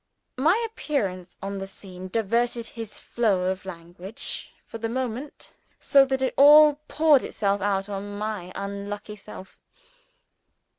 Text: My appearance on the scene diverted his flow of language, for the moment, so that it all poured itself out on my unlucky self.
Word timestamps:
My 0.39 0.57
appearance 0.67 1.37
on 1.43 1.59
the 1.59 1.67
scene 1.67 2.07
diverted 2.07 2.65
his 2.69 2.97
flow 2.97 3.51
of 3.51 3.65
language, 3.65 4.51
for 4.65 4.79
the 4.79 4.89
moment, 4.89 5.51
so 5.79 6.05
that 6.05 6.23
it 6.23 6.33
all 6.37 6.79
poured 6.87 7.21
itself 7.21 7.61
out 7.61 7.87
on 7.87 8.17
my 8.17 8.51
unlucky 8.55 9.15
self. 9.15 9.59